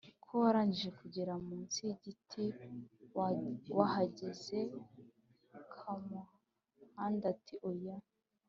[0.23, 2.43] ko warangije kugera munsi y’igiti.
[3.77, 4.59] Wahageze?”
[5.73, 7.95] Kamuhanda ati: “Oya